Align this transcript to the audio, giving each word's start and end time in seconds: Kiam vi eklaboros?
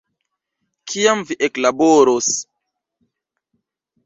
Kiam 0.93 1.21
vi 1.31 1.37
eklaboros? 1.49 2.31